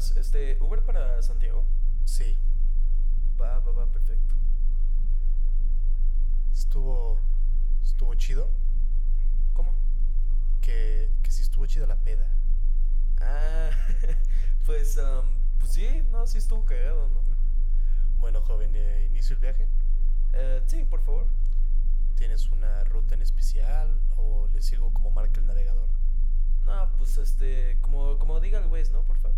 [0.00, 1.62] Este, ¿Uber para Santiago?
[2.06, 2.38] Sí,
[3.38, 4.34] Va, va, va, perfecto.
[6.52, 7.18] estuvo.
[7.82, 8.48] estuvo chido.
[9.52, 9.74] ¿Cómo?
[10.62, 12.28] Que, que sí estuvo chida la peda.
[13.20, 13.70] Ah,
[14.66, 15.26] pues, am,
[15.58, 17.20] pues sí, no, sí estuvo cagado, ¿no?
[18.20, 19.68] Bueno, joven, eh, ¿inicio el viaje?
[20.32, 21.26] Eh, sí, por favor.
[22.16, 25.88] ¿Tienes una ruta en especial o le sigo como marca el navegador?
[26.64, 29.02] No, pues este, como, como diga el Waze, ¿no?
[29.02, 29.36] Por favor.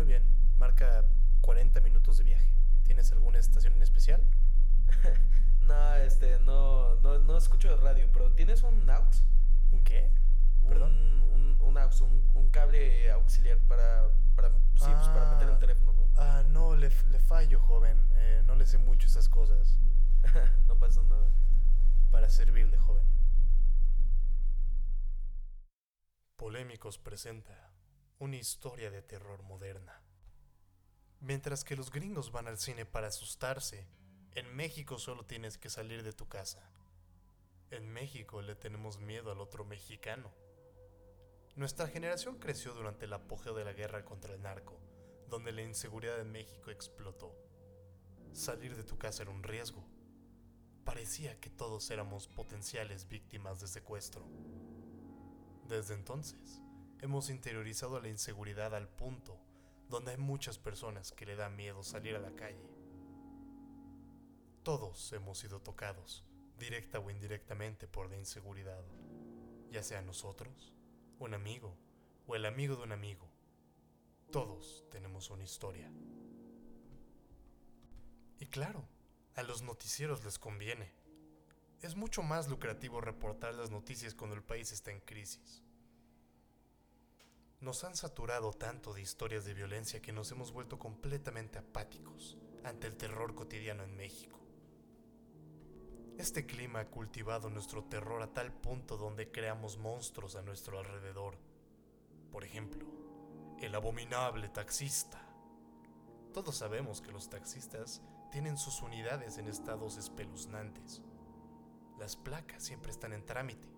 [0.00, 0.22] Muy bien,
[0.56, 1.04] marca
[1.42, 2.48] 40 minutos de viaje.
[2.84, 4.26] ¿Tienes alguna estación en especial?
[5.60, 9.22] no, este, no, no, no escucho radio, pero ¿tienes un AUX?
[9.72, 10.10] ¿Un qué?
[10.66, 10.96] ¿Perdón?
[10.96, 15.56] Un, un, un AUX, un, un cable auxiliar para, para, sí, pues para meter el
[15.56, 15.58] Ah.
[15.58, 16.08] teléfono, ¿no?
[16.16, 18.02] Ah, no, le, le fallo, joven.
[18.14, 19.76] Eh, no le sé mucho esas cosas.
[20.66, 21.28] no pasa nada.
[22.10, 23.04] Para servirle, joven.
[26.36, 27.69] Polémicos presenta
[28.20, 29.98] una historia de terror moderna.
[31.20, 33.88] Mientras que los gringos van al cine para asustarse,
[34.32, 36.70] en México solo tienes que salir de tu casa.
[37.70, 40.30] En México le tenemos miedo al otro mexicano.
[41.56, 44.78] Nuestra generación creció durante el apogeo de la guerra contra el narco,
[45.30, 47.34] donde la inseguridad en México explotó.
[48.32, 49.82] Salir de tu casa era un riesgo.
[50.84, 54.28] Parecía que todos éramos potenciales víctimas de secuestro.
[55.68, 56.60] Desde entonces,
[57.02, 59.38] hemos interiorizado la inseguridad al punto
[59.88, 62.70] donde hay muchas personas que le da miedo salir a la calle.
[64.62, 66.24] Todos hemos sido tocados,
[66.58, 68.84] directa o indirectamente, por la inseguridad,
[69.70, 70.74] ya sea nosotros,
[71.18, 71.76] un amigo
[72.26, 73.28] o el amigo de un amigo.
[74.30, 75.90] Todos tenemos una historia.
[78.38, 78.86] Y claro,
[79.34, 80.92] a los noticieros les conviene.
[81.80, 85.64] Es mucho más lucrativo reportar las noticias cuando el país está en crisis.
[87.60, 92.86] Nos han saturado tanto de historias de violencia que nos hemos vuelto completamente apáticos ante
[92.86, 94.40] el terror cotidiano en México.
[96.16, 101.36] Este clima ha cultivado nuestro terror a tal punto donde creamos monstruos a nuestro alrededor.
[102.32, 102.86] Por ejemplo,
[103.60, 105.20] el abominable taxista.
[106.32, 108.00] Todos sabemos que los taxistas
[108.32, 111.02] tienen sus unidades en estados espeluznantes.
[111.98, 113.68] Las placas siempre están en trámite,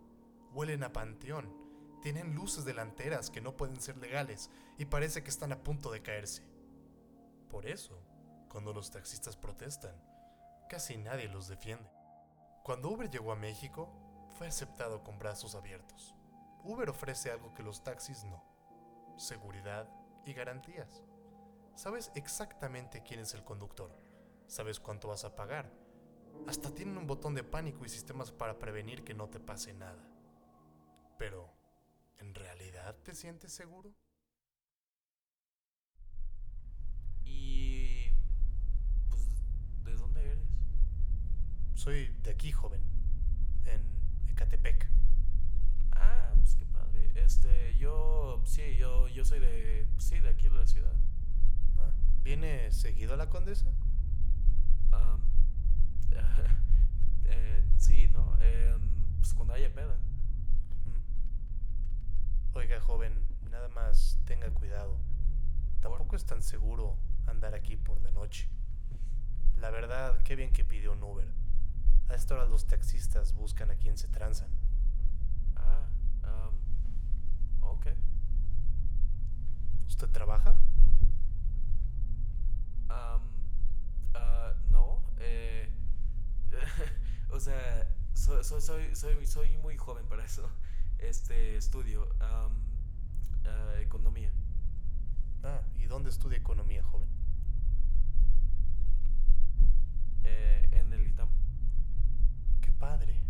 [0.53, 1.62] huelen a panteón,
[2.03, 6.03] tienen luces delanteras que no pueden ser legales y parece que están a punto de
[6.03, 6.43] caerse.
[7.49, 7.99] Por eso,
[8.49, 9.95] cuando los taxistas protestan,
[10.69, 11.89] casi nadie los defiende.
[12.65, 13.89] Cuando Uber llegó a México,
[14.37, 16.15] fue aceptado con brazos abiertos.
[16.65, 18.45] Uber ofrece algo que los taxis no,
[19.17, 19.89] seguridad
[20.27, 21.03] y garantías.
[21.75, 23.97] Sabes exactamente quién es el conductor,
[24.47, 25.71] sabes cuánto vas a pagar,
[26.47, 30.03] hasta tienen un botón de pánico y sistemas para prevenir que no te pase nada.
[31.19, 31.62] Pero,
[32.83, 33.95] ¿en realidad te sientes seguro?
[37.25, 38.11] Y...
[39.09, 39.23] Pues,
[39.85, 40.49] ¿de dónde eres?
[41.75, 42.81] Soy de aquí, joven,
[43.67, 43.83] en
[44.31, 44.89] Ecatepec.
[45.93, 47.13] Ah, pues qué padre.
[47.15, 50.97] Este, yo, sí, yo, yo soy de, sí, de aquí de la ciudad.
[51.79, 51.93] Ah,
[52.23, 53.71] ¿Viene seguido a la condesa?
[54.91, 55.21] Am,
[57.27, 58.37] eh, sí, ¿no?
[58.41, 59.97] Em, pues cuando haya peda.
[60.85, 61.13] Mm.
[62.55, 64.97] Oiga, joven, nada más tenga cuidado.
[65.81, 68.49] Tampoco es tan seguro andar aquí por la noche.
[69.57, 71.29] La verdad, qué bien que pidió un Uber.
[72.09, 74.49] A esta hora los taxistas buscan a quien se transan.
[75.57, 75.87] Ah,
[76.25, 76.59] am,
[77.61, 77.87] ok.
[79.87, 80.57] ¿Usted trabaja?
[82.89, 83.23] Am,
[84.15, 85.71] ah, no, eh,
[87.31, 90.49] o sea, soy, soy, soy, soy, soy muy joven para eso.
[90.99, 92.53] Este, estudio am,
[93.45, 94.33] ah, economía.
[95.45, 97.09] Ah, ¿y dónde estudia economía, joven?
[100.25, 101.29] eh, en el ITAM.
[102.61, 103.21] Qué padre.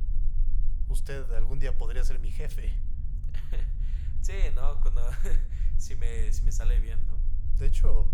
[0.88, 2.72] Usted algún día podría ser mi jefe.
[4.20, 5.02] sí, no, cuando,
[5.78, 7.18] si me, si me sale bien, ¿no?
[7.58, 8.08] De hecho,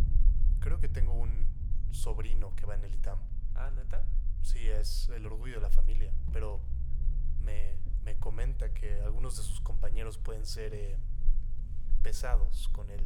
[0.60, 1.46] creo que tengo un
[1.90, 3.18] sobrino que va en el ITAM.
[3.54, 4.04] Ah, ¿neta?
[4.42, 6.60] Sí, es el orgullo de la familia, pero
[7.42, 10.96] me, me comenta que algunos de sus compañeros pueden ser eh,
[12.02, 13.04] pesados con él.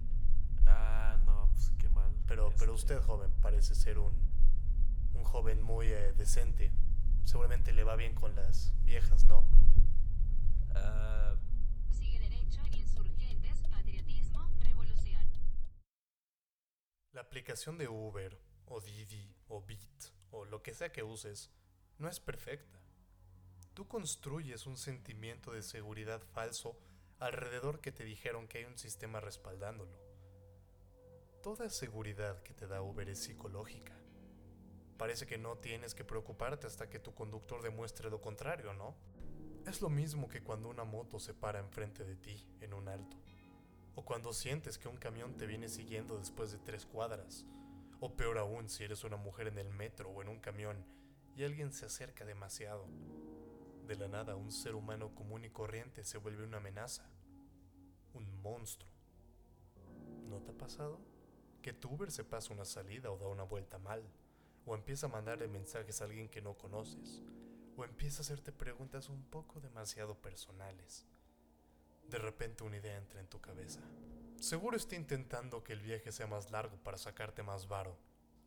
[0.66, 2.12] Ah, no, pues qué mal.
[2.26, 4.14] Pero, pero Este, usted, joven, parece ser un,
[5.14, 6.72] un joven muy eh, decente.
[7.24, 9.44] Seguramente le va bien con las viejas, ¿no?
[10.74, 11.34] ah,
[11.90, 15.28] Sigue derecho en Insurgentes, Patriotismo, Revolución.
[17.12, 21.50] La aplicación de Uber, o Didi, o Bit, o lo que sea que uses,
[21.98, 22.78] no es perfecta.
[23.74, 26.78] Tú construyes un sentimiento de seguridad falso
[27.18, 29.96] alrededor que te dijeron que hay un sistema respaldándolo.
[31.42, 33.92] Toda seguridad que te da Uber es psicológica.
[34.96, 38.94] Parece que no tienes que preocuparte hasta que tu conductor demuestre lo contrario, ¿no?
[39.66, 43.16] Es lo mismo que cuando una moto se para enfrente de ti en un alto.
[43.96, 47.44] O cuando sientes que un camión te viene siguiendo después de tres cuadras.
[47.98, 50.86] O peor aún si eres una mujer en el metro o en un camión
[51.34, 52.86] y alguien se acerca demasiado.
[53.88, 57.10] De la nada un ser humano común y corriente se vuelve una amenaza.
[58.14, 58.92] Un monstruo.
[60.28, 61.11] ¿No te ha pasado?
[61.62, 64.02] Que tu Uber se pasa una salida o da una vuelta mal.
[64.66, 67.22] O empieza a mandarle mensajes a alguien que no conoces.
[67.76, 71.06] O empieza a hacerte preguntas un poco demasiado personales.
[72.08, 73.80] De repente una idea entra en tu cabeza.
[74.40, 77.96] Seguro está intentando que el viaje sea más largo para sacarte más varo.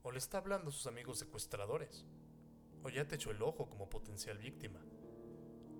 [0.03, 2.05] O le está hablando a sus amigos secuestradores.
[2.83, 4.81] O ya te echó el ojo como potencial víctima.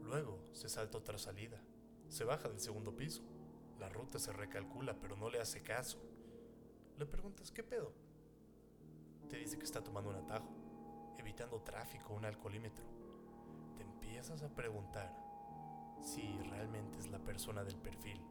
[0.01, 1.61] Luego se salta otra salida.
[2.07, 3.23] Se baja del segundo piso.
[3.77, 6.01] La ruta se recalcula, pero no le hace caso.
[6.97, 7.91] Le preguntas, ¿qué pedo?
[9.29, 10.47] Te dice que está tomando un atajo,
[11.17, 12.85] evitando tráfico, un alcoholímetro.
[13.75, 15.13] Te empiezas a preguntar
[16.01, 18.21] si realmente es la persona del perfil.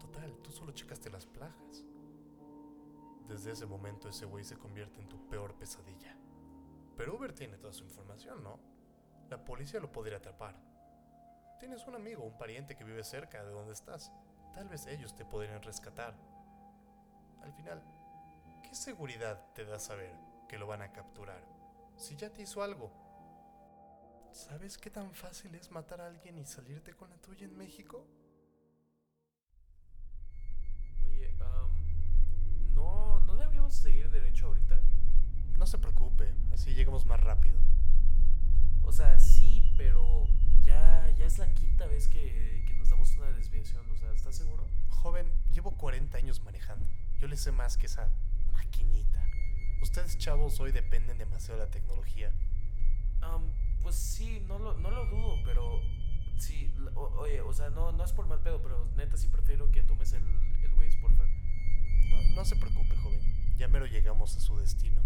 [0.00, 1.84] Total, tú solo checaste las plajas.
[3.28, 6.16] Desde ese momento ese güey se convierte en tu peor pesadilla.
[6.96, 8.60] Pero Uber tiene toda su información, ¿no?
[9.28, 10.58] La policía lo podría atrapar.
[11.60, 14.10] Tienes un amigo, un pariente que vive cerca de donde estás.
[14.54, 16.14] Tal vez ellos te podrían rescatar.
[17.42, 17.82] Al final,
[18.62, 20.14] ¿qué seguridad te da saber
[20.48, 21.42] que lo van a capturar?
[21.96, 22.90] Si ya te hizo algo.
[24.32, 28.06] ¿Sabes qué tan fácil es matar a alguien y salirte con la tuya en México?
[31.06, 34.80] Oye, am, ¿no, ¿no deberíamos seguir derecho ahorita?
[35.58, 37.58] No se preocupe, así llegamos más rápido.
[38.84, 40.26] O sea, sí, pero
[40.62, 43.88] ya, ya es la quinta vez que, que nos damos una desviación.
[43.90, 44.66] O sea, ¿estás seguro?
[44.88, 46.86] Joven, llevo 40 años manejando.
[47.22, 48.10] Yo le sé más que esa
[48.52, 49.24] maquinita.
[49.80, 52.32] Ustedes chavos hoy dependen demasiado de la tecnología.
[53.20, 53.44] Am,
[53.80, 55.80] pues sí, no lo, no lo dudo, pero
[56.36, 59.70] sí, o- oye, o sea, no, no es por mal pedo, pero neta sí prefiero
[59.70, 60.24] que tomes el,
[60.64, 61.22] el Waze, porfa.
[62.10, 63.20] No, no se preocupe, joven.
[63.56, 65.00] Ya mero llegamos a su destino.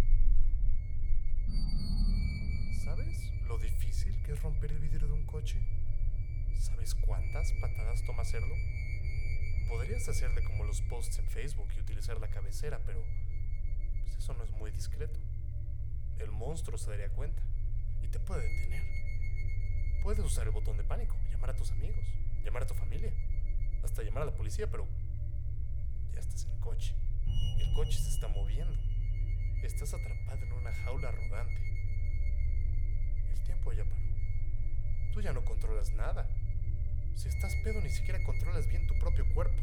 [2.82, 5.60] ¿Sabes lo difícil que es romper el vidrio de un coche?
[6.58, 8.54] ¿Sabes cuántas patadas toma hacerlo?
[9.68, 13.02] Podrías hacerle como los posts en Facebook y utilizar la cabecera, pero
[14.02, 15.18] pues eso no es muy discreto.
[16.18, 17.42] El monstruo se daría cuenta
[18.02, 18.82] y te puede detener.
[20.02, 22.04] Puedes usar el botón de pánico, llamar a tus amigos,
[22.44, 23.12] llamar a tu familia,
[23.82, 24.86] hasta llamar a la policía, pero
[26.12, 26.94] ya estás en el coche.
[27.58, 28.78] El coche se está moviendo.
[29.62, 31.60] Estás atrapado en una jaula rodante.
[33.32, 34.02] El tiempo ya paró.
[35.12, 36.28] Tú ya no controlas nada.
[37.16, 39.60] Si estás pedo ni siquiera controlas bien tu propio cuerpo.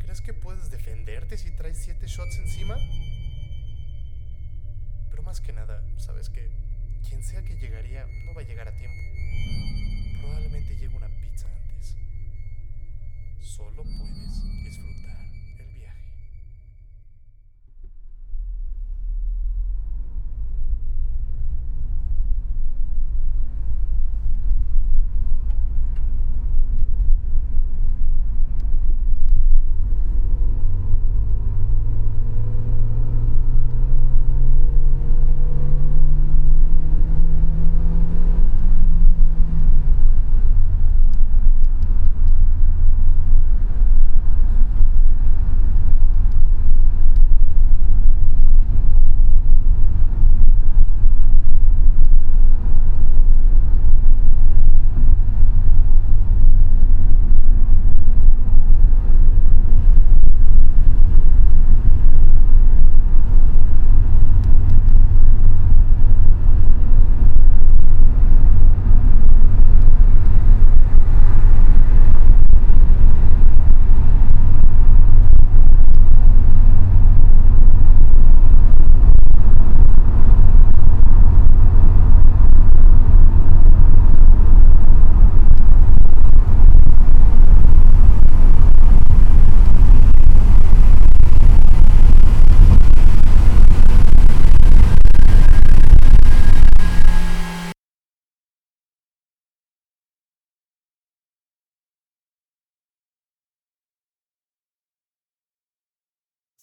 [0.00, 2.76] ¿Crees que puedes defenderte si traes siete shots encima?
[5.10, 6.50] Pero más que nada, sabes que
[7.08, 9.02] quien sea que llegaría no va a llegar a tiempo.
[10.20, 11.96] Probablemente llegue una pizza antes.
[13.40, 15.24] Solo puedes disfrutar
[15.58, 16.12] el viaje.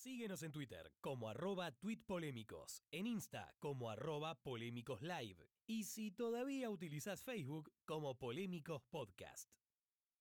[0.03, 6.69] Síguenos en Twitter como arroba tweetpolémicos, en Insta como arroba polémicos live y si todavía
[6.69, 9.62] utilizas Facebook como Polémicos Podcast.